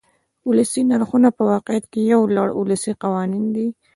ولسي 0.47 0.81
نرخونه 0.91 1.29
په 1.37 1.41
واقعیت 1.51 1.85
کې 1.91 2.01
یو 2.13 2.21
لړ 2.35 2.47
ولسي 2.59 2.93
قوانین 3.03 3.45
دي. 3.55 3.67